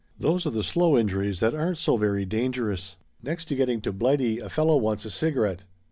Those 0.17 0.47
are 0.47 0.49
the 0.49 0.63
slow 0.63 0.97
injuries 0.97 1.41
that 1.41 1.53
aren't 1.53 1.77
so 1.77 1.95
very 1.95 2.25
dangerous. 2.25 2.97
"Next 3.21 3.45
to 3.49 3.55
getting 3.55 3.81
to 3.81 3.93
Blighty 3.93 4.39
a 4.39 4.49
fellow 4.49 4.77
wants 4.77 5.05
a 5.05 5.11
cigarette. 5.11 5.63